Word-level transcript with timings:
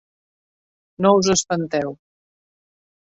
No 1.05 1.11
us 1.19 1.29
espanteu 1.33 1.93